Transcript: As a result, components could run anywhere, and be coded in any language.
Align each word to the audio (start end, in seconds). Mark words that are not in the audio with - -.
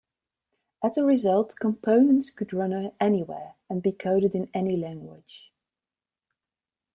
As 0.83 0.97
a 0.97 1.05
result, 1.05 1.53
components 1.59 2.31
could 2.31 2.53
run 2.53 2.73
anywhere, 2.99 3.53
and 3.69 3.83
be 3.83 3.91
coded 3.91 4.33
in 4.33 4.49
any 4.51 4.75
language. 4.75 5.51